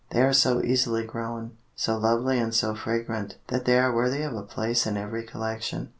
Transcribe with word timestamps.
They 0.09 0.23
are 0.23 0.33
so 0.33 0.63
easily 0.63 1.03
grown; 1.05 1.57
so 1.75 1.95
lovely 1.95 2.39
and 2.39 2.55
so 2.55 2.73
fragrant 2.73 3.37
that 3.49 3.65
they 3.65 3.77
are 3.77 3.93
worthy 3.93 4.23
of 4.23 4.33
a 4.33 4.41
place 4.41 4.87
in 4.87 4.97
every 4.97 5.21
collection. 5.23 5.89